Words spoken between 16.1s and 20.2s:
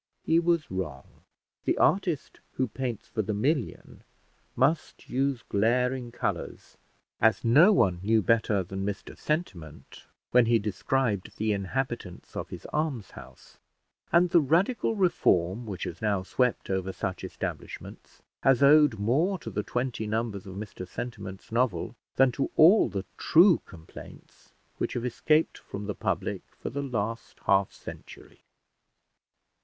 swept over such establishments has owed more to the twenty